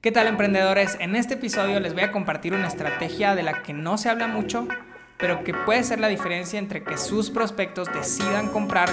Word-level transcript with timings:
¿Qué 0.00 0.12
tal 0.12 0.28
emprendedores? 0.28 0.96
En 1.00 1.16
este 1.16 1.34
episodio 1.34 1.80
les 1.80 1.92
voy 1.92 2.04
a 2.04 2.12
compartir 2.12 2.54
una 2.54 2.68
estrategia 2.68 3.34
de 3.34 3.42
la 3.42 3.64
que 3.64 3.72
no 3.72 3.98
se 3.98 4.08
habla 4.08 4.28
mucho, 4.28 4.68
pero 5.18 5.42
que 5.42 5.52
puede 5.52 5.82
ser 5.82 5.98
la 5.98 6.06
diferencia 6.06 6.60
entre 6.60 6.84
que 6.84 6.96
sus 6.96 7.30
prospectos 7.30 7.92
decidan 7.92 8.48
comprar 8.50 8.88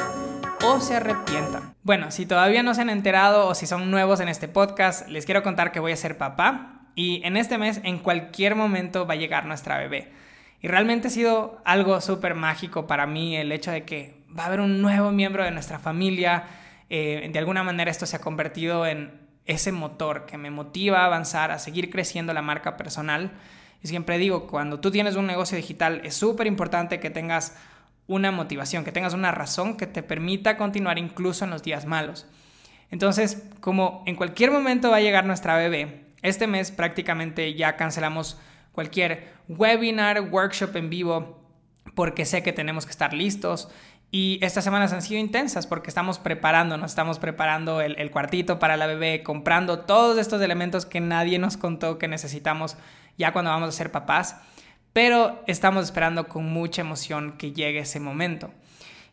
o 0.65 0.79
se 0.79 0.95
arrepientan. 0.95 1.75
Bueno, 1.83 2.09
si 2.09 2.25
todavía 2.25 2.63
no 2.63 2.73
se 2.73 2.81
han 2.81 2.89
enterado 2.89 3.47
o 3.47 3.53
si 3.53 3.67
son 3.67 3.91
nuevos 3.91 4.19
en 4.19 4.29
este 4.29 4.47
podcast, 4.47 5.07
les 5.07 5.27
quiero 5.27 5.43
contar 5.43 5.71
que 5.71 5.79
voy 5.79 5.91
a 5.91 5.95
ser 5.95 6.17
papá 6.17 6.87
y 6.95 7.21
en 7.23 7.37
este 7.37 7.59
mes 7.59 7.81
en 7.83 7.99
cualquier 7.99 8.55
momento 8.55 9.05
va 9.05 9.13
a 9.13 9.17
llegar 9.17 9.45
nuestra 9.45 9.77
bebé. 9.77 10.11
Y 10.59 10.69
realmente 10.69 11.09
ha 11.09 11.11
sido 11.11 11.61
algo 11.65 12.01
súper 12.01 12.33
mágico 12.33 12.87
para 12.87 13.05
mí 13.05 13.37
el 13.37 13.51
hecho 13.51 13.69
de 13.69 13.83
que 13.83 14.23
va 14.35 14.45
a 14.45 14.47
haber 14.47 14.59
un 14.59 14.81
nuevo 14.81 15.11
miembro 15.11 15.43
de 15.43 15.51
nuestra 15.51 15.77
familia. 15.77 16.45
Eh, 16.89 17.29
de 17.31 17.37
alguna 17.37 17.61
manera 17.61 17.91
esto 17.91 18.07
se 18.07 18.15
ha 18.15 18.21
convertido 18.21 18.87
en 18.87 19.24
ese 19.45 19.71
motor 19.71 20.25
que 20.25 20.37
me 20.37 20.49
motiva 20.49 21.01
a 21.01 21.05
avanzar, 21.05 21.51
a 21.51 21.59
seguir 21.59 21.89
creciendo 21.89 22.33
la 22.33 22.41
marca 22.41 22.77
personal. 22.77 23.31
Y 23.83 23.87
siempre 23.87 24.17
digo, 24.17 24.47
cuando 24.47 24.79
tú 24.79 24.91
tienes 24.91 25.15
un 25.15 25.27
negocio 25.27 25.55
digital 25.55 26.01
es 26.03 26.15
súper 26.15 26.47
importante 26.47 26.99
que 26.99 27.09
tengas 27.09 27.55
una 28.07 28.31
motivación, 28.31 28.83
que 28.83 28.91
tengas 28.91 29.13
una 29.13 29.31
razón 29.31 29.77
que 29.77 29.87
te 29.87 30.03
permita 30.03 30.57
continuar 30.57 30.97
incluso 30.97 31.45
en 31.45 31.51
los 31.51 31.63
días 31.63 31.85
malos. 31.85 32.27
Entonces, 32.91 33.43
como 33.61 34.03
en 34.05 34.15
cualquier 34.15 34.51
momento 34.51 34.89
va 34.89 34.97
a 34.97 35.01
llegar 35.01 35.25
nuestra 35.25 35.57
bebé, 35.57 36.05
este 36.21 36.47
mes 36.47 36.71
prácticamente 36.71 37.53
ya 37.55 37.75
cancelamos 37.75 38.39
cualquier 38.71 39.33
webinar, 39.47 40.21
workshop 40.21 40.75
en 40.75 40.89
vivo, 40.89 41.41
porque 41.95 42.25
sé 42.25 42.43
que 42.43 42.53
tenemos 42.53 42.85
que 42.85 42.91
estar 42.91 43.13
listos 43.13 43.69
y 44.17 44.39
estas 44.41 44.63
semanas 44.63 44.93
han 44.93 45.01
sido 45.01 45.19
intensas 45.19 45.67
porque 45.67 45.89
estamos 45.89 46.19
preparándonos, 46.19 46.89
estamos 46.89 47.19
preparando 47.19 47.81
el, 47.81 48.11
cuartito 48.11 48.59
para 48.59 48.77
la 48.77 48.87
bebé, 48.87 49.23
comprando 49.23 49.79
todos 49.79 50.17
estos 50.17 50.41
elementos 50.41 50.85
que 50.85 51.01
nadie 51.01 51.37
nos 51.37 51.57
contó 51.57 51.97
que 51.97 52.07
necesitamos 52.07 52.77
ya 53.17 53.33
cuando 53.33 53.51
vamos 53.51 53.67
a 53.67 53.71
ser 53.73 53.91
papás, 53.91 54.37
pero 54.93 55.43
estamos 55.47 55.83
esperando 55.83 56.29
con 56.29 56.45
mucha 56.45 56.81
emoción 56.81 57.33
que 57.37 57.51
llegue 57.51 57.79
ese 57.79 57.99
momento. 57.99 58.51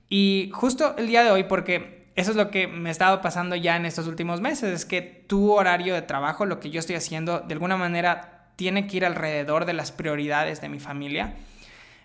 Y 0.08 0.52
justo 0.54 0.94
el 0.96 1.08
día 1.08 1.24
de 1.24 1.32
hoy, 1.32 1.42
porque 1.42 2.06
eso 2.14 2.30
es 2.30 2.36
lo 2.36 2.52
que 2.52 2.68
me 2.68 2.90
ha 2.90 2.92
estado 2.92 3.20
pasando 3.22 3.56
ya 3.56 3.74
en 3.74 3.86
estos 3.86 4.06
últimos 4.06 4.40
meses, 4.40 4.72
es 4.72 4.84
que 4.84 5.02
tu 5.02 5.50
horario 5.50 5.94
de 5.94 6.02
trabajo, 6.02 6.46
lo 6.46 6.60
que 6.60 6.70
yo 6.70 6.78
estoy 6.78 6.94
haciendo, 6.94 7.40
de 7.40 7.54
alguna 7.54 7.76
manera 7.76 8.52
tiene 8.54 8.86
que 8.86 8.98
ir 8.98 9.04
alrededor 9.04 9.64
de 9.64 9.72
las 9.72 9.90
prioridades 9.90 10.60
de 10.60 10.68
mi 10.68 10.78
familia. 10.78 11.34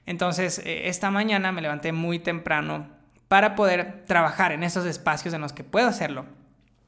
Entonces, 0.08 0.60
eh, 0.66 0.88
esta 0.88 1.12
mañana 1.12 1.52
me 1.52 1.62
levanté 1.62 1.92
muy 1.92 2.18
temprano 2.18 2.97
para 3.28 3.56
poder 3.56 4.04
trabajar 4.08 4.52
en 4.52 4.64
esos 4.64 4.86
espacios 4.86 5.34
en 5.34 5.42
los 5.42 5.54
que 5.54 5.64
puedo 5.64 5.88
hacerlo. 5.88 6.26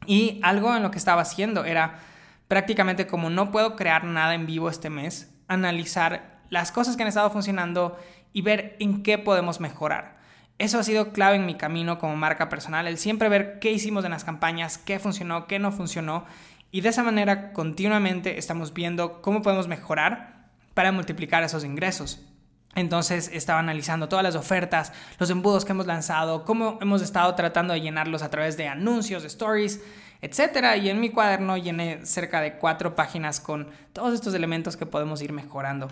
Y 0.05 0.39
algo 0.43 0.75
en 0.75 0.83
lo 0.83 0.91
que 0.91 0.97
estaba 0.97 1.21
haciendo 1.21 1.65
era 1.65 1.99
prácticamente 2.47 3.07
como 3.07 3.29
no 3.29 3.51
puedo 3.51 3.75
crear 3.75 4.05
nada 4.05 4.33
en 4.33 4.45
vivo 4.45 4.69
este 4.69 4.89
mes, 4.89 5.31
analizar 5.47 6.39
las 6.49 6.71
cosas 6.71 6.97
que 6.97 7.03
han 7.03 7.09
estado 7.09 7.29
funcionando 7.29 7.97
y 8.33 8.41
ver 8.41 8.75
en 8.79 9.03
qué 9.03 9.17
podemos 9.17 9.59
mejorar. 9.59 10.17
Eso 10.57 10.79
ha 10.79 10.83
sido 10.83 11.13
clave 11.13 11.37
en 11.37 11.45
mi 11.45 11.55
camino 11.55 11.99
como 11.99 12.15
marca 12.15 12.49
personal, 12.49 12.87
el 12.87 12.97
siempre 12.97 13.29
ver 13.29 13.59
qué 13.59 13.71
hicimos 13.71 14.03
en 14.03 14.11
las 14.11 14.23
campañas, 14.23 14.77
qué 14.77 14.99
funcionó, 14.99 15.47
qué 15.47 15.57
no 15.59 15.71
funcionó. 15.71 16.25
Y 16.71 16.81
de 16.81 16.89
esa 16.89 17.03
manera 17.03 17.53
continuamente 17.53 18.37
estamos 18.37 18.73
viendo 18.73 19.21
cómo 19.21 19.41
podemos 19.41 19.67
mejorar 19.67 20.49
para 20.73 20.91
multiplicar 20.91 21.43
esos 21.43 21.63
ingresos. 21.63 22.28
Entonces 22.75 23.29
estaba 23.33 23.59
analizando 23.59 24.07
todas 24.07 24.23
las 24.23 24.35
ofertas, 24.35 24.93
los 25.17 25.29
embudos 25.29 25.65
que 25.65 25.71
hemos 25.71 25.87
lanzado, 25.87 26.45
cómo 26.45 26.77
hemos 26.81 27.01
estado 27.01 27.33
tratando 27.35 27.73
de 27.73 27.81
llenarlos 27.81 28.21
a 28.21 28.29
través 28.29 28.57
de 28.57 28.67
anuncios, 28.67 29.23
de 29.23 29.27
stories, 29.27 29.81
etc. 30.21 30.77
Y 30.81 30.89
en 30.89 30.99
mi 30.99 31.09
cuaderno 31.09 31.57
llené 31.57 32.05
cerca 32.05 32.41
de 32.41 32.53
cuatro 32.53 32.95
páginas 32.95 33.39
con 33.39 33.67
todos 33.93 34.13
estos 34.13 34.33
elementos 34.33 34.77
que 34.77 34.85
podemos 34.85 35.21
ir 35.21 35.33
mejorando. 35.33 35.87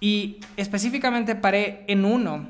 Y 0.00 0.40
específicamente 0.56 1.34
paré 1.34 1.84
en 1.86 2.04
uno 2.04 2.48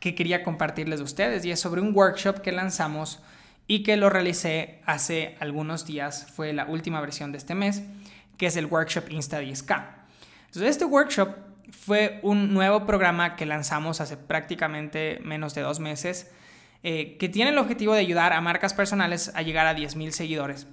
que 0.00 0.14
quería 0.14 0.42
compartirles 0.42 1.00
de 1.00 1.04
ustedes 1.04 1.44
y 1.44 1.50
es 1.50 1.60
sobre 1.60 1.80
un 1.80 1.96
workshop 1.96 2.40
que 2.40 2.52
lanzamos 2.52 3.20
y 3.66 3.82
que 3.82 3.96
lo 3.96 4.10
realicé 4.10 4.80
hace 4.86 5.36
algunos 5.40 5.86
días, 5.86 6.26
fue 6.34 6.52
la 6.52 6.66
última 6.66 7.00
versión 7.00 7.32
de 7.32 7.38
este 7.38 7.54
mes, 7.54 7.82
que 8.36 8.46
es 8.46 8.56
el 8.56 8.66
workshop 8.66 9.10
Insta 9.10 9.42
10K. 9.42 9.84
Entonces 10.46 10.70
este 10.70 10.84
workshop 10.84 11.45
fue 11.70 12.20
un 12.22 12.54
nuevo 12.54 12.86
programa 12.86 13.36
que 13.36 13.46
lanzamos 13.46 14.00
hace 14.00 14.16
prácticamente 14.16 15.20
menos 15.22 15.54
de 15.54 15.62
dos 15.62 15.80
meses, 15.80 16.30
eh, 16.82 17.16
que 17.18 17.28
tiene 17.28 17.50
el 17.50 17.58
objetivo 17.58 17.94
de 17.94 18.00
ayudar 18.00 18.32
a 18.32 18.40
marcas 18.40 18.74
personales 18.74 19.32
a 19.34 19.42
llegar 19.42 19.66
a 19.66 19.76
10.000 19.76 20.10
seguidores. 20.10 20.66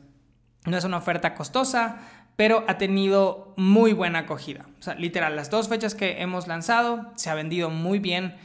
No 0.66 0.78
es 0.78 0.84
una 0.84 0.98
oferta 0.98 1.34
costosa, 1.34 1.98
pero 2.36 2.64
ha 2.68 2.78
tenido 2.78 3.54
muy 3.58 3.94
buena 3.94 4.20
acogida. 4.20 4.66
Literal, 4.98 5.36
las 5.36 5.50
dos 5.50 5.70
fechas 5.70 5.96
que 5.96 6.22
hemos 6.22 6.48
lanzado 6.48 7.12
se 7.16 7.30
ha 7.30 7.36
vendido 7.36 7.70
muy 7.70 8.00
bien. 8.00 8.36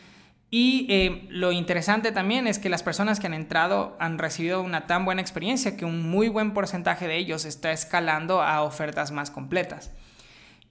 Y 0.51 0.87
eh, 0.89 1.27
lo 1.29 1.53
interesante 1.53 2.11
también 2.11 2.47
es 2.47 2.59
que 2.59 2.71
las 2.71 2.83
personas 2.83 3.21
que 3.21 3.27
han 3.27 3.35
entrado 3.35 3.97
han 4.01 4.19
recibido 4.19 4.63
una 4.63 4.87
tan 4.87 5.05
buena 5.05 5.21
experiencia 5.21 5.77
que 5.77 5.85
un 5.85 6.09
muy 6.11 6.29
buen 6.29 6.55
porcentaje 6.55 7.07
de 7.07 7.17
ellos 7.17 7.45
está 7.45 7.71
escalando 7.71 8.43
a 8.43 8.63
ofertas 8.63 9.11
más 9.13 9.31
completas. 9.31 9.91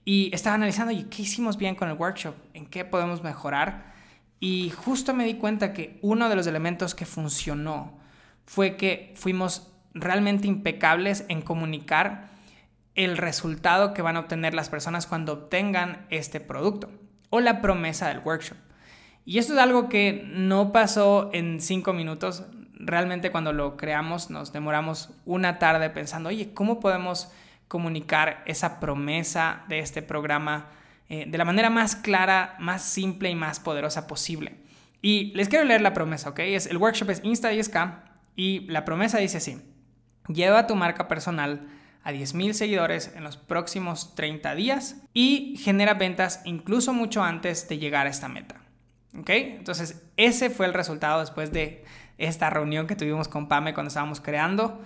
Y 0.08 0.30
estaba 0.32 0.54
analizando, 0.54 0.90
¿y 0.90 1.02
qué 1.02 1.20
hicimos 1.20 1.58
bien 1.58 1.74
con 1.74 1.90
el 1.90 1.94
workshop? 1.98 2.34
¿En 2.54 2.64
qué 2.64 2.86
podemos 2.86 3.22
mejorar? 3.22 3.92
Y 4.40 4.70
justo 4.70 5.12
me 5.12 5.26
di 5.26 5.34
cuenta 5.34 5.74
que 5.74 5.98
uno 6.00 6.30
de 6.30 6.34
los 6.34 6.46
elementos 6.46 6.94
que 6.94 7.04
funcionó 7.04 7.92
fue 8.46 8.78
que 8.78 9.12
fuimos 9.16 9.70
realmente 9.92 10.48
impecables 10.48 11.26
en 11.28 11.42
comunicar 11.42 12.30
el 12.94 13.18
resultado 13.18 13.92
que 13.92 14.00
van 14.00 14.16
a 14.16 14.20
obtener 14.20 14.54
las 14.54 14.70
personas 14.70 15.06
cuando 15.06 15.34
obtengan 15.34 16.06
este 16.08 16.40
producto 16.40 16.88
o 17.28 17.40
la 17.40 17.60
promesa 17.60 18.08
del 18.08 18.20
workshop. 18.20 18.56
Y 19.26 19.36
esto 19.36 19.52
es 19.52 19.58
algo 19.58 19.90
que 19.90 20.24
no 20.26 20.72
pasó 20.72 21.28
en 21.34 21.60
cinco 21.60 21.92
minutos. 21.92 22.44
Realmente 22.72 23.30
cuando 23.30 23.52
lo 23.52 23.76
creamos 23.76 24.30
nos 24.30 24.54
demoramos 24.54 25.10
una 25.26 25.58
tarde 25.58 25.90
pensando, 25.90 26.30
oye, 26.30 26.54
¿cómo 26.54 26.80
podemos 26.80 27.30
comunicar 27.68 28.42
esa 28.46 28.80
promesa 28.80 29.64
de 29.68 29.78
este 29.78 30.02
programa 30.02 30.70
eh, 31.08 31.24
de 31.26 31.38
la 31.38 31.44
manera 31.44 31.70
más 31.70 31.96
clara, 31.96 32.56
más 32.58 32.82
simple 32.82 33.30
y 33.30 33.34
más 33.34 33.60
poderosa 33.60 34.06
posible. 34.06 34.56
Y 35.00 35.32
les 35.34 35.48
quiero 35.48 35.64
leer 35.64 35.80
la 35.80 35.94
promesa, 35.94 36.30
¿ok? 36.30 36.40
Es, 36.40 36.66
el 36.66 36.76
workshop 36.76 37.10
es 37.10 37.20
Insta 37.22 37.52
10K 37.52 38.02
y 38.36 38.60
la 38.68 38.84
promesa 38.84 39.18
dice 39.18 39.38
así, 39.38 39.62
lleva 40.26 40.66
tu 40.66 40.74
marca 40.74 41.08
personal 41.08 41.68
a 42.02 42.12
10.000 42.12 42.52
seguidores 42.52 43.12
en 43.14 43.24
los 43.24 43.36
próximos 43.36 44.14
30 44.14 44.54
días 44.54 44.96
y 45.14 45.56
genera 45.58 45.94
ventas 45.94 46.42
incluso 46.44 46.92
mucho 46.92 47.22
antes 47.22 47.68
de 47.68 47.78
llegar 47.78 48.06
a 48.06 48.10
esta 48.10 48.28
meta. 48.28 48.56
¿Ok? 49.18 49.30
Entonces, 49.30 50.02
ese 50.16 50.50
fue 50.50 50.66
el 50.66 50.74
resultado 50.74 51.20
después 51.20 51.52
de 51.52 51.84
esta 52.18 52.50
reunión 52.50 52.86
que 52.86 52.96
tuvimos 52.96 53.28
con 53.28 53.48
Pame 53.48 53.74
cuando 53.74 53.88
estábamos 53.88 54.20
creando 54.20 54.82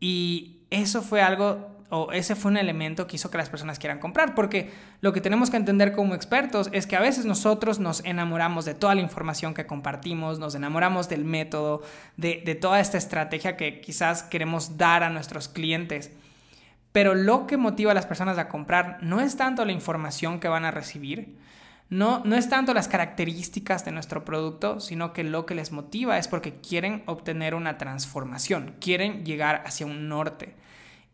y 0.00 0.62
eso 0.70 1.02
fue 1.02 1.20
algo 1.20 1.77
o 1.90 2.12
ese 2.12 2.34
fue 2.34 2.50
un 2.50 2.56
elemento 2.56 3.06
que 3.06 3.16
hizo 3.16 3.30
que 3.30 3.38
las 3.38 3.48
personas 3.48 3.78
quieran 3.78 3.98
comprar, 3.98 4.34
porque 4.34 4.70
lo 5.00 5.12
que 5.12 5.20
tenemos 5.20 5.50
que 5.50 5.56
entender 5.56 5.92
como 5.92 6.14
expertos 6.14 6.68
es 6.72 6.86
que 6.86 6.96
a 6.96 7.00
veces 7.00 7.24
nosotros 7.24 7.78
nos 7.78 8.04
enamoramos 8.04 8.64
de 8.64 8.74
toda 8.74 8.94
la 8.94 9.00
información 9.00 9.54
que 9.54 9.66
compartimos, 9.66 10.38
nos 10.38 10.54
enamoramos 10.54 11.08
del 11.08 11.24
método, 11.24 11.82
de, 12.16 12.42
de 12.44 12.54
toda 12.54 12.80
esta 12.80 12.98
estrategia 12.98 13.56
que 13.56 13.80
quizás 13.80 14.22
queremos 14.22 14.76
dar 14.76 15.02
a 15.02 15.10
nuestros 15.10 15.48
clientes. 15.48 16.12
Pero 16.92 17.14
lo 17.14 17.46
que 17.46 17.56
motiva 17.56 17.92
a 17.92 17.94
las 17.94 18.06
personas 18.06 18.38
a 18.38 18.48
comprar 18.48 18.98
no 19.02 19.20
es 19.20 19.36
tanto 19.36 19.64
la 19.64 19.72
información 19.72 20.40
que 20.40 20.48
van 20.48 20.64
a 20.64 20.70
recibir, 20.70 21.36
no, 21.90 22.22
no 22.24 22.36
es 22.36 22.50
tanto 22.50 22.74
las 22.74 22.86
características 22.86 23.84
de 23.84 23.92
nuestro 23.92 24.24
producto, 24.24 24.78
sino 24.78 25.14
que 25.14 25.24
lo 25.24 25.46
que 25.46 25.54
les 25.54 25.72
motiva 25.72 26.18
es 26.18 26.28
porque 26.28 26.60
quieren 26.60 27.02
obtener 27.06 27.54
una 27.54 27.78
transformación, 27.78 28.74
quieren 28.78 29.24
llegar 29.24 29.62
hacia 29.64 29.86
un 29.86 30.08
norte. 30.08 30.54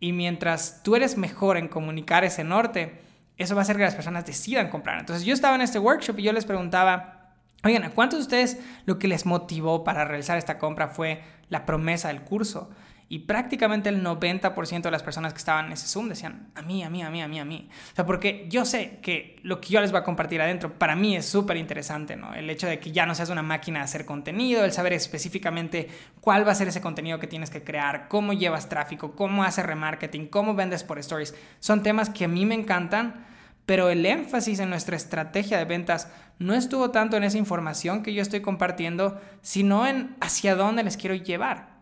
Y 0.05 0.13
mientras 0.13 0.83
tú 0.83 0.97
eres 0.97 1.17
mejor 1.17 1.57
en 1.57 1.67
comunicar 1.67 2.25
ese 2.25 2.45
norte, 2.45 3.01
eso 3.39 3.55
va 3.55 3.63
a 3.63 3.65
hacer 3.65 3.79
que 3.79 3.85
las 3.85 3.95
personas 3.95 4.27
decidan 4.27 4.69
comprar. 4.69 5.01
Entonces 5.01 5.25
yo 5.25 5.33
estaba 5.33 5.55
en 5.55 5.63
este 5.63 5.79
workshop 5.79 6.19
y 6.19 6.25
yo 6.25 6.33
les 6.35 6.45
preguntaba, 6.45 7.33
oigan, 7.65 7.85
¿a 7.85 7.91
cuántos 7.91 8.19
de 8.19 8.23
ustedes 8.25 8.59
lo 8.85 8.99
que 8.99 9.09
les 9.09 9.25
motivó 9.25 9.83
para 9.83 10.05
realizar 10.05 10.37
esta 10.37 10.59
compra 10.59 10.89
fue 10.89 11.23
la 11.49 11.65
promesa 11.65 12.09
del 12.09 12.21
curso? 12.21 12.69
Y 13.15 13.21
prácticamente 13.21 13.89
el 13.91 14.03
90% 14.03 14.83
de 14.83 14.91
las 14.91 15.05
personas 15.05 15.33
que 15.33 15.39
estaban 15.39 15.67
en 15.67 15.73
ese 15.75 15.87
Zoom 15.87 16.09
decían, 16.09 16.49
a 16.57 16.63
mí, 16.63 16.83
a 16.83 16.91
mí, 16.91 17.01
a 17.01 17.11
mí, 17.11 17.23
a 17.23 17.29
mí, 17.29 17.39
a 17.39 17.45
mí. 17.45 17.69
O 17.93 17.95
sea, 17.95 18.05
porque 18.05 18.49
yo 18.51 18.65
sé 18.65 18.99
que 19.03 19.39
lo 19.45 19.61
que 19.61 19.69
yo 19.69 19.81
les 19.81 19.93
voy 19.93 20.01
a 20.01 20.03
compartir 20.03 20.43
adentro, 20.43 20.77
para 20.77 20.97
mí 20.97 21.15
es 21.15 21.25
súper 21.25 21.57
interesante, 21.57 22.17
¿no? 22.17 22.35
El 22.35 22.51
hecho 22.51 22.67
de 22.67 22.81
que 22.81 22.91
ya 22.91 23.07
no 23.07 23.15
seas 23.15 23.31
una 23.31 23.43
máquina 23.43 23.79
de 23.79 23.85
hacer 23.85 24.05
contenido, 24.05 24.65
el 24.65 24.73
saber 24.73 24.95
específicamente 24.95 25.87
cuál 26.21 26.45
va 26.45 26.51
a 26.51 26.57
ser 26.57 26.67
ese 26.67 26.81
contenido 26.81 27.21
que 27.21 27.29
tienes 27.29 27.51
que 27.51 27.63
crear, 27.63 28.09
cómo 28.09 28.33
llevas 28.33 28.69
tráfico, 28.69 29.15
cómo 29.15 29.45
haces 29.45 29.65
remarketing, 29.65 30.27
cómo 30.27 30.57
vendes 30.57 30.83
por 30.83 30.99
stories. 30.99 31.37
Son 31.61 31.85
temas 31.85 32.11
que 32.11 32.25
a 32.25 32.29
mí 32.29 32.45
me 32.47 32.57
encantan, 32.57 33.27
pero 33.65 33.91
el 33.91 34.05
énfasis 34.07 34.59
en 34.59 34.71
nuestra 34.71 34.97
estrategia 34.97 35.57
de 35.59 35.67
ventas 35.67 36.11
no 36.41 36.53
estuvo 36.53 36.91
tanto 36.91 37.17
en 37.17 37.23
esa 37.23 37.39
información 37.39 38.03
que 38.03 38.13
yo 38.13 38.23
estoy 38.23 38.41
compartiendo, 38.41 39.21
sino 39.41 39.87
en 39.87 40.17
hacia 40.21 40.57
dónde 40.57 40.83
les 40.83 40.97
quiero 40.97 41.15
llevar. 41.15 41.74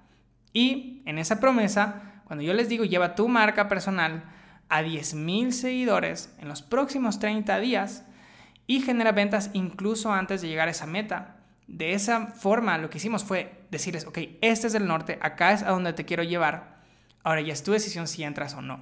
Y 0.52 1.02
en 1.06 1.18
esa 1.18 1.40
promesa, 1.40 2.22
cuando 2.24 2.44
yo 2.44 2.54
les 2.54 2.68
digo 2.68 2.84
lleva 2.84 3.14
tu 3.14 3.28
marca 3.28 3.68
personal 3.68 4.24
a 4.68 4.82
10.000 4.82 5.50
seguidores 5.50 6.34
en 6.38 6.48
los 6.48 6.62
próximos 6.62 7.18
30 7.18 7.58
días 7.58 8.04
y 8.66 8.80
genera 8.80 9.12
ventas 9.12 9.50
incluso 9.52 10.12
antes 10.12 10.40
de 10.40 10.48
llegar 10.48 10.68
a 10.68 10.70
esa 10.70 10.86
meta. 10.86 11.36
De 11.66 11.92
esa 11.92 12.26
forma 12.28 12.78
lo 12.78 12.90
que 12.90 12.98
hicimos 12.98 13.24
fue 13.24 13.66
decirles, 13.70 14.06
ok, 14.06 14.18
este 14.40 14.66
es 14.66 14.74
el 14.74 14.86
norte, 14.86 15.18
acá 15.20 15.52
es 15.52 15.62
a 15.62 15.70
donde 15.70 15.92
te 15.92 16.04
quiero 16.04 16.22
llevar, 16.22 16.80
ahora 17.22 17.40
ya 17.40 17.52
es 17.52 17.62
tu 17.62 17.72
decisión 17.72 18.08
si 18.08 18.22
entras 18.24 18.54
o 18.54 18.62
no. 18.62 18.80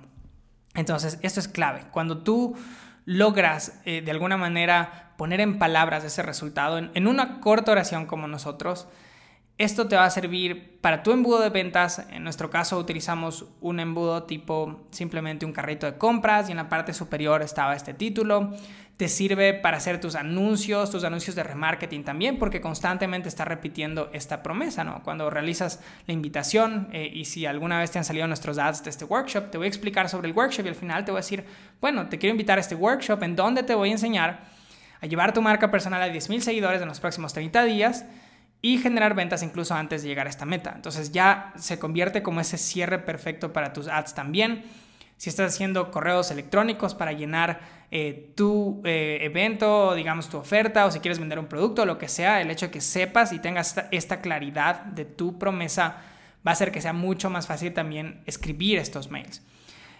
Entonces, 0.75 1.19
esto 1.23 1.41
es 1.41 1.49
clave. 1.49 1.83
Cuando 1.91 2.19
tú 2.19 2.57
logras 3.05 3.81
eh, 3.85 4.03
de 4.03 4.11
alguna 4.11 4.37
manera 4.37 5.13
poner 5.17 5.41
en 5.41 5.59
palabras 5.59 6.05
ese 6.05 6.23
resultado 6.23 6.79
en 6.79 7.07
una 7.07 7.41
corta 7.41 7.73
oración 7.73 8.07
como 8.07 8.29
nosotros, 8.29 8.87
esto 9.61 9.89
te 9.89 9.95
va 9.95 10.07
a 10.07 10.11
servir 10.11 10.79
para 10.81 11.03
tu 11.03 11.13
embudo 11.13 11.39
de 11.39 11.51
ventas. 11.51 12.07
En 12.11 12.25
nuestro 12.25 12.49
caso 12.49 12.79
utilizamos 12.79 13.45
un 13.61 13.79
embudo 13.79 14.23
tipo 14.23 14.87
simplemente 14.91 15.45
un 15.45 15.53
carrito 15.53 15.85
de 15.85 15.99
compras 15.99 16.49
y 16.49 16.53
en 16.53 16.57
la 16.57 16.71
parte 16.71 16.95
superior 16.95 17.43
estaba 17.43 17.77
este 17.77 17.93
título. 17.93 18.55
Te 18.97 19.07
sirve 19.07 19.53
para 19.53 19.77
hacer 19.77 20.01
tus 20.01 20.15
anuncios, 20.15 20.91
tus 20.91 21.05
anuncios 21.05 21.37
de 21.37 21.43
remarketing 21.43 22.05
también, 22.05 22.39
porque 22.39 22.63
constantemente 22.63 23.29
estás 23.29 23.49
repitiendo 23.49 24.09
esta 24.15 24.43
promesa, 24.43 24.83
¿no? 24.83 25.03
Cuando 25.03 25.29
realizas 25.29 25.81
la 26.07 26.15
invitación 26.15 26.89
eh, 26.93 27.11
y 27.13 27.27
si 27.27 27.45
alguna 27.45 27.79
vez 27.79 27.91
te 27.91 27.99
han 27.99 28.05
salido 28.07 28.27
nuestros 28.27 28.57
ads 28.57 28.83
de 28.83 28.89
este 28.89 29.05
workshop, 29.05 29.51
te 29.51 29.59
voy 29.59 29.67
a 29.67 29.69
explicar 29.69 30.09
sobre 30.09 30.29
el 30.29 30.35
workshop 30.35 30.65
y 30.65 30.69
al 30.69 30.75
final 30.75 31.05
te 31.05 31.11
voy 31.11 31.19
a 31.19 31.23
decir, 31.23 31.45
bueno, 31.83 32.09
te 32.09 32.19
quiero 32.19 32.33
invitar 32.33 32.57
a 32.57 32.63
este 32.63 32.77
workshop 32.77 33.23
en 33.25 33.37
donde 33.37 33.63
te 33.63 33.75
voy 33.75 33.91
a 33.91 33.93
enseñar 33.93 34.41
a 35.03 35.07
llevar 35.07 35.35
tu 35.35 35.43
marca 35.43 35.71
personal 35.71 36.01
a 36.01 36.09
10.000 36.09 36.41
seguidores 36.41 36.81
en 36.81 36.89
los 36.89 37.01
próximos 37.01 37.35
30 37.35 37.65
días 37.65 38.07
y 38.63 38.79
generar 38.79 39.15
ventas 39.15 39.43
incluso 39.43 39.75
antes 39.75 40.03
de 40.03 40.09
llegar 40.09 40.27
a 40.27 40.31
esta 40.31 40.45
meta. 40.45 40.73
Entonces 40.75 41.13
ya 41.13 41.53
se 41.57 41.79
convierte 41.79 42.23
como 42.23 42.41
ese 42.41 42.59
cierre 42.59 42.99
perfecto 42.99 43.53
para 43.53 43.73
tus 43.73 43.89
ads 43.89 44.15
también. 44.15 44.65
Si 45.17 45.29
estás 45.29 45.55
haciendo 45.55 45.91
correos 45.91 46.31
electrónicos 46.31 46.95
para 46.95 47.13
llenar 47.13 47.61
eh, 47.91 48.33
tu 48.37 48.81
eh, 48.85 49.19
evento, 49.23 49.95
digamos 49.95 50.29
tu 50.29 50.37
oferta, 50.39 50.87
o 50.87 50.91
si 50.91 51.01
quieres 51.01 51.19
vender 51.19 51.39
un 51.39 51.47
producto, 51.47 51.85
lo 51.85 51.99
que 51.99 52.09
sea, 52.09 52.41
el 52.41 52.51
hecho 52.51 52.67
de 52.67 52.73
que 52.73 52.81
sepas 52.81 53.33
y 53.33 53.39
tengas 53.39 53.77
esta, 53.91 54.21
claridad 54.21 54.83
de 54.83 55.05
tu 55.05 55.39
promesa 55.39 55.97
va 56.47 56.51
a 56.51 56.55
hacer 56.55 56.73
que 56.73 56.81
sea 56.81 56.93
mucho 56.93 57.29
más 57.29 57.47
fácil 57.47 57.75
también 57.75 58.23
escribir 58.27 58.79
estos 58.79 59.11
mails. 59.11 59.43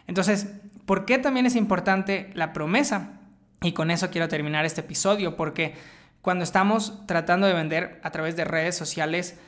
Entonces, 0.07 0.49
¿por 0.87 1.05
qué 1.05 1.19
también 1.19 1.47
es 1.47 1.57
importante 1.57 2.31
la 2.35 2.53
promesa? 2.53 3.21
Y 3.63 3.73
con 3.73 3.91
eso 3.91 4.11
quiero 4.11 4.29
terminar 4.29 4.65
este 4.65 4.81
episodio, 4.81 5.37
porque 5.37 5.75
cuando 6.23 6.45
estamos 6.45 7.07
tratando 7.07 7.47
de 7.47 7.55
vender 7.55 8.01
a 8.03 8.11
través 8.11 8.37
de 8.37 8.45
redes 8.45 8.77
sociales, 8.77 9.39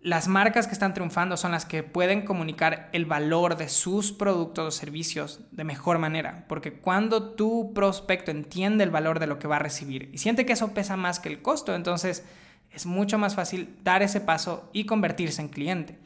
las 0.00 0.28
marcas 0.28 0.66
que 0.66 0.72
están 0.72 0.94
triunfando 0.94 1.36
son 1.36 1.52
las 1.52 1.64
que 1.64 1.82
pueden 1.82 2.24
comunicar 2.24 2.88
el 2.92 3.04
valor 3.04 3.56
de 3.56 3.68
sus 3.68 4.12
productos 4.12 4.66
o 4.66 4.70
servicios 4.70 5.40
de 5.50 5.64
mejor 5.64 5.98
manera, 5.98 6.44
porque 6.48 6.74
cuando 6.74 7.30
tu 7.30 7.72
prospecto 7.74 8.30
entiende 8.30 8.84
el 8.84 8.90
valor 8.90 9.18
de 9.18 9.26
lo 9.26 9.38
que 9.38 9.48
va 9.48 9.56
a 9.56 9.60
recibir 9.60 10.10
y 10.12 10.18
siente 10.18 10.46
que 10.46 10.52
eso 10.52 10.72
pesa 10.72 10.96
más 10.96 11.18
que 11.18 11.28
el 11.28 11.42
costo, 11.42 11.74
entonces 11.74 12.24
es 12.70 12.86
mucho 12.86 13.18
más 13.18 13.34
fácil 13.34 13.76
dar 13.82 14.02
ese 14.02 14.20
paso 14.20 14.70
y 14.72 14.84
convertirse 14.84 15.42
en 15.42 15.48
cliente. 15.48 15.98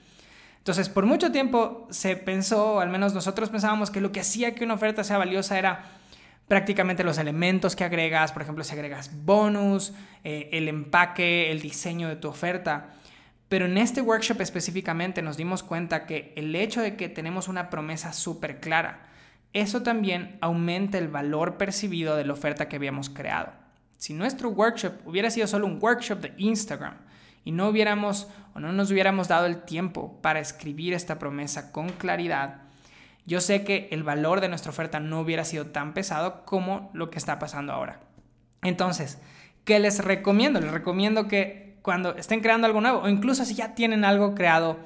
Entonces, 0.59 0.89
por 0.89 1.07
mucho 1.07 1.33
tiempo 1.33 1.89
se 1.91 2.15
pensó, 2.17 2.75
o 2.75 2.81
al 2.81 2.89
menos 2.89 3.15
nosotros 3.15 3.51
pensábamos 3.51 3.91
que 3.91 4.01
lo 4.01 4.13
que 4.13 4.21
hacía 4.21 4.55
que 4.55 4.65
una 4.65 4.75
oferta 4.75 5.03
sea 5.03 5.19
valiosa 5.19 5.59
era 5.59 6.02
prácticamente 6.53 7.03
los 7.03 7.17
elementos 7.17 7.75
que 7.75 7.83
agregas, 7.83 8.31
por 8.31 8.43
ejemplo, 8.43 8.63
si 8.63 8.75
agregas 8.75 9.11
bonus, 9.25 9.95
eh, 10.23 10.51
el 10.53 10.69
empaque, 10.69 11.51
el 11.51 11.63
diseño 11.63 12.11
de 12.11 12.17
tu 12.17 12.29
oferta. 12.29 12.91
Pero 13.49 13.65
en 13.65 13.79
este 13.79 14.03
workshop 14.03 14.39
específicamente 14.43 15.23
nos 15.23 15.39
dimos 15.39 15.63
cuenta 15.63 16.05
que 16.05 16.35
el 16.37 16.55
hecho 16.55 16.83
de 16.83 16.95
que 16.95 17.09
tenemos 17.09 17.49
una 17.49 17.71
promesa 17.71 18.13
súper 18.13 18.61
clara, 18.61 19.05
eso 19.55 19.83
también 19.83 20.37
aumenta 20.43 20.99
el 20.99 21.09
valor 21.09 21.57
percibido 21.57 22.17
de 22.17 22.27
la 22.27 22.35
oferta 22.35 22.69
que 22.69 22.77
habíamos 22.77 23.09
creado. 23.09 23.55
Si 23.97 24.13
nuestro 24.13 24.51
workshop 24.51 24.93
hubiera 25.07 25.31
sido 25.31 25.47
solo 25.47 25.65
un 25.67 25.79
workshop 25.81 26.21
de 26.21 26.35
Instagram 26.37 26.99
y 27.47 27.53
no 27.53 27.67
hubiéramos 27.67 28.29
o 28.53 28.61
no 28.61 28.73
nos 28.73 28.91
hubiéramos 28.91 29.27
dado 29.27 29.47
el 29.47 29.63
tiempo 29.63 30.21
para 30.21 30.41
escribir 30.41 30.93
esta 30.93 31.19
promesa 31.19 31.73
con 31.73 31.89
claridad, 31.89 32.65
yo 33.25 33.41
sé 33.41 33.65
que 33.65 33.89
el 33.93 34.03
valor 34.03 34.41
de 34.41 34.49
nuestra 34.49 34.71
oferta 34.71 35.01
no 35.01 35.21
hubiera 35.21 35.45
sido 35.45 35.67
tan 35.67 35.95
pesado 35.95 36.45
como 36.45 36.91
lo 36.93 37.11
que 37.11 37.19
está 37.19 37.39
pasando 37.39 37.73
ahora. 37.73 38.01
Entonces, 38.63 39.19
¿qué 39.65 39.79
les 39.79 40.05
recomiendo? 40.05 40.61
Les 40.61 40.71
recomiendo 40.71 41.29
que 41.29 41.79
cuando 41.83 42.17
estén 42.17 42.41
creando 42.41 42.67
algo 42.67 42.81
nuevo 42.81 43.01
o 43.01 43.09
incluso 43.09 43.45
si 43.45 43.55
ya 43.55 43.75
tienen 43.75 44.05
algo 44.05 44.35
creado, 44.35 44.79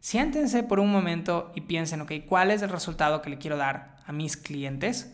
siéntense 0.00 0.62
por 0.62 0.80
un 0.80 0.90
momento 0.90 1.52
y 1.54 1.62
piensen, 1.62 2.00
ok, 2.00 2.12
¿cuál 2.26 2.50
es 2.50 2.62
el 2.62 2.70
resultado 2.70 3.22
que 3.22 3.30
le 3.30 3.38
quiero 3.38 3.56
dar 3.56 3.96
a 4.06 4.12
mis 4.12 4.36
clientes? 4.36 5.13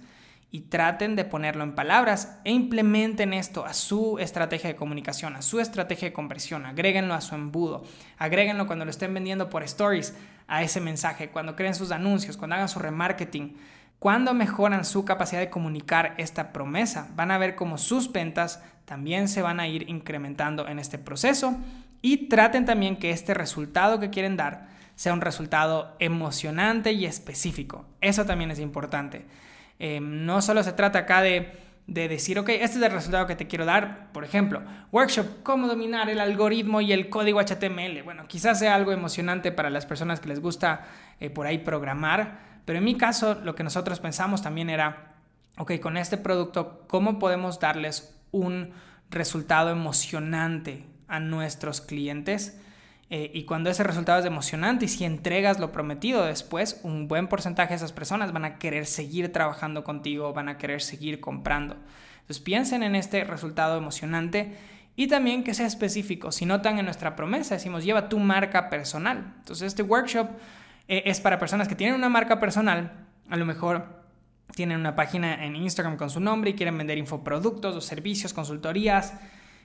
Y 0.53 0.63
traten 0.63 1.15
de 1.15 1.25
ponerlo 1.25 1.63
en 1.63 1.75
palabras 1.75 2.41
e 2.45 2.51
implementen 2.51 3.33
esto 3.33 3.65
a 3.65 3.73
su 3.73 4.19
estrategia 4.19 4.69
de 4.69 4.77
comunicación, 4.77 5.37
a 5.37 5.43
su 5.43 5.61
estrategia 5.61 6.09
de 6.09 6.13
conversión, 6.13 6.67
agréguenlo 6.67 7.15
a 7.15 7.21
su 7.21 7.35
embudo, 7.35 7.85
agréguenlo 8.19 8.67
cuando 8.67 8.85
lo 8.85 8.91
estén 8.91 9.15
vendiendo 9.15 9.49
por 9.49 9.63
stories 9.63 10.17
a 10.49 10.63
ese 10.63 10.81
mensaje, 10.81 11.31
cuando 11.31 11.55
creen 11.55 11.75
sus 11.75 11.93
anuncios, 11.93 12.37
cuando 12.37 12.57
hagan 12.57 12.69
su 12.69 12.81
remarketing. 12.81 13.57
Cuando 14.01 14.33
mejoran 14.33 14.87
su 14.87 15.05
capacidad 15.05 15.43
de 15.43 15.51
comunicar 15.51 16.15
esta 16.17 16.53
promesa, 16.53 17.09
van 17.17 17.31
a 17.31 17.37
ver 17.37 17.55
cómo 17.55 17.77
sus 17.77 18.11
ventas 18.11 18.63
también 18.87 19.29
se 19.29 19.43
van 19.43 19.61
a 19.61 19.69
ir 19.69 19.91
incrementando 19.91 20.67
en 20.67 20.79
este 20.79 20.97
proceso 20.97 21.55
y 22.01 22.29
traten 22.29 22.65
también 22.65 22.97
que 22.97 23.11
este 23.11 23.35
resultado 23.35 24.01
que 24.01 24.09
quieren 24.09 24.39
dar 24.39 24.69
sea 24.95 25.13
un 25.13 25.21
resultado 25.21 25.97
emocionante 25.99 26.93
y 26.93 27.05
específico. 27.05 27.85
Eso 28.01 28.25
también 28.25 28.51
es 28.51 28.59
importante. 28.59 29.27
Em, 29.83 30.27
no 30.27 30.43
solo 30.43 30.63
se 30.63 30.75
trata 30.75 31.01
acá 31.01 31.23
de, 31.23 31.59
decir, 31.87 32.39
ok, 32.39 32.51
este 32.51 32.77
es 32.79 32.83
el 32.83 32.93
resultado 32.93 33.27
que 33.27 33.35
te 33.35 33.49
quiero 33.49 33.65
dar. 33.65 34.13
Por 34.13 34.25
ejemplo, 34.25 34.63
workshop, 34.93 35.43
cómo 35.43 35.67
dominar 35.67 36.11
el 36.11 36.21
algoritmo 36.21 36.83
y 36.83 36.93
el 36.93 37.09
código 37.09 37.41
HTML. 37.41 38.03
Bueno, 38.05 38.29
quizás 38.29 38.59
sea 38.59 38.75
algo 38.75 38.93
emocionante 38.93 39.51
para 39.51 39.71
las 39.71 39.87
personas 39.87 40.21
que 40.21 40.29
les 40.29 40.41
gusta 40.41 40.87
eh, 41.19 41.31
por 41.31 41.47
ahí 41.47 41.59
programar, 41.59 42.61
pero 42.67 42.79
en 42.79 42.85
mi 42.85 42.97
caso 42.97 43.41
lo 43.43 43.55
que 43.55 43.65
nosotros 43.65 44.01
pensamos 44.01 44.43
también 44.43 44.69
era, 44.69 45.15
ok, 45.57 45.81
con 45.81 45.97
este 45.97 46.19
producto, 46.19 46.85
¿cómo 46.87 47.19
podemos 47.19 47.59
darles 47.59 48.15
un 48.33 48.73
resultado 49.11 49.71
emocionante 49.71 50.85
a 51.09 51.21
nuestros 51.21 51.81
clientes? 51.81 52.61
Eh, 53.13 53.29
y 53.35 53.43
cuando 53.43 53.71
ese 53.71 53.83
resultado 53.83 54.21
es 54.21 54.25
emocionante 54.25 54.85
y 54.85 54.89
si 54.89 55.05
entregas 55.05 55.59
lo 55.59 55.73
prometido 55.73 56.25
después, 56.25 56.81
un 56.85 57.09
buen 57.09 57.27
porcentaje 57.27 57.71
de 57.71 57.77
esas 57.77 57.93
personas 57.93 58.33
van 58.33 58.45
a 58.45 58.59
querer 58.59 58.87
seguir 58.87 59.33
trabajando 59.33 59.83
contigo, 59.83 60.33
van 60.33 60.49
a 60.49 60.59
querer 60.59 60.81
seguir 60.81 61.19
comprando. 61.19 61.77
Entonces 62.21 62.39
piensen 62.39 62.85
en 62.85 62.95
este 62.95 63.25
resultado 63.25 63.77
emocionante 63.77 64.57
y 64.95 65.09
también 65.09 65.43
que 65.43 65.55
sea 65.55 65.67
específico. 65.67 66.31
Si 66.31 66.47
notan 66.47 66.79
en 66.79 66.85
nuestra 66.85 67.17
promesa, 67.17 67.57
decimos, 67.57 67.83
lleva 67.83 68.09
tu 68.09 68.21
marca 68.21 68.71
personal. 68.71 69.35
Entonces 69.39 69.67
este 69.67 69.83
workshop 69.83 70.29
eh, 70.87 71.03
es 71.07 71.21
para 71.21 71.41
personas 71.41 71.67
que 71.67 71.75
tienen 71.75 71.97
una 71.97 72.09
marca 72.09 72.39
personal, 72.39 73.07
a 73.29 73.37
lo 73.37 73.45
mejor 73.45 74.05
tienen 74.55 74.79
una 74.79 74.95
página 74.95 75.45
en 75.45 75.57
Instagram 75.57 75.97
con 75.97 76.11
su 76.11 76.21
nombre 76.21 76.51
y 76.51 76.55
quieren 76.55 76.79
vender 76.79 76.99
infoproductos 76.99 77.75
o 77.75 77.81
servicios, 77.81 78.33
consultorías 78.33 79.15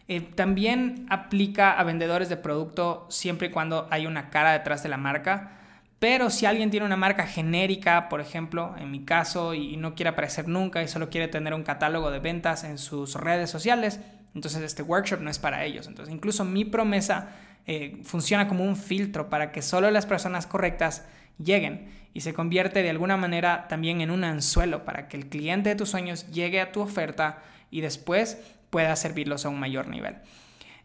eh, 0.07 0.21
también 0.21 1.07
aplica 1.09 1.71
a 1.71 1.83
vendedores 1.83 2.29
de 2.29 2.37
producto 2.37 3.07
siempre 3.09 3.47
y 3.47 3.51
cuando 3.51 3.87
hay 3.89 4.05
una 4.05 4.29
cara 4.29 4.53
detrás 4.53 4.83
de 4.83 4.89
la 4.89 4.97
marca. 4.97 5.51
Pero 5.99 6.29
si 6.29 6.45
alguien 6.45 6.69
tiene 6.69 6.85
una 6.85 6.97
marca 6.97 7.25
genérica, 7.25 8.09
por 8.09 8.21
ejemplo, 8.21 8.75
en 8.77 8.91
mi 8.91 9.05
caso, 9.05 9.53
y 9.53 9.77
no 9.77 9.95
quiere 9.95 10.09
aparecer 10.09 10.47
nunca 10.47 10.83
y 10.83 10.87
solo 10.87 11.09
quiere 11.09 11.27
tener 11.27 11.53
un 11.53 11.63
catálogo 11.63 12.11
de 12.11 12.19
ventas 12.19 12.63
en 12.63 12.77
sus 12.77 13.15
redes 13.15 13.49
sociales, 13.49 13.99
entonces 14.35 14.61
este 14.61 14.83
workshop 14.83 15.21
no 15.21 15.29
es 15.29 15.39
para 15.39 15.63
ellos. 15.63 15.87
Entonces 15.87 16.13
incluso 16.13 16.43
mi 16.45 16.65
promesa 16.65 17.29
eh, 17.65 18.01
funciona 18.03 18.47
como 18.47 18.63
un 18.63 18.75
filtro 18.75 19.29
para 19.29 19.51
que 19.51 19.61
solo 19.61 19.89
las 19.89 20.05
personas 20.05 20.45
correctas 20.45 21.05
lleguen 21.39 21.89
y 22.13 22.21
se 22.21 22.33
convierte 22.33 22.83
de 22.83 22.89
alguna 22.89 23.17
manera 23.17 23.67
también 23.67 24.01
en 24.01 24.11
un 24.11 24.23
anzuelo 24.23 24.85
para 24.85 25.07
que 25.07 25.17
el 25.17 25.27
cliente 25.27 25.69
de 25.69 25.75
tus 25.75 25.89
sueños 25.89 26.29
llegue 26.31 26.61
a 26.61 26.71
tu 26.71 26.81
oferta 26.81 27.41
y 27.71 27.81
después 27.81 28.37
pueda 28.75 28.97
servirlos 28.97 29.45
a 29.45 29.49
un 29.49 29.57
mayor 29.57 29.87
nivel. 29.87 30.17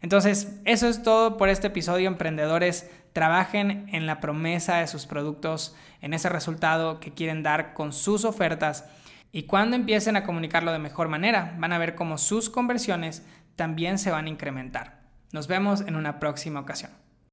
Entonces, 0.01 0.61
eso 0.63 0.87
es 0.87 1.03
todo 1.03 1.35
por 1.35 1.49
este 1.49 1.67
episodio, 1.67 2.07
emprendedores. 2.07 2.89
Trabajen 3.11 3.89
en 3.91 4.05
la 4.05 4.21
promesa 4.21 4.77
de 4.77 4.87
sus 4.87 5.05
productos, 5.05 5.75
en 5.99 6.13
ese 6.13 6.29
resultado 6.29 7.01
que 7.01 7.13
quieren 7.13 7.43
dar 7.43 7.73
con 7.73 7.91
sus 7.91 8.23
ofertas 8.23 8.85
y 9.33 9.43
cuando 9.43 9.75
empiecen 9.75 10.15
a 10.15 10.23
comunicarlo 10.23 10.71
de 10.71 10.79
mejor 10.79 11.09
manera, 11.09 11.53
van 11.59 11.73
a 11.73 11.79
ver 11.79 11.93
cómo 11.93 12.17
sus 12.17 12.49
conversiones 12.49 13.25
también 13.57 13.97
se 13.97 14.09
van 14.09 14.27
a 14.27 14.29
incrementar. 14.29 15.01
Nos 15.33 15.49
vemos 15.49 15.81
en 15.81 15.97
una 15.97 16.17
próxima 16.17 16.61
ocasión. 16.61 17.00